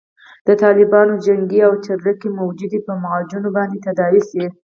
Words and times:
د 0.47 0.49
طالبانو 0.63 1.13
جنګي 1.25 1.59
او 1.67 1.73
چریکي 1.85 2.29
وجود 2.37 2.73
په 2.87 2.93
معجونو 3.03 3.49
باندې 3.57 3.77
تداوي 3.85 4.21
شي. 4.29 4.43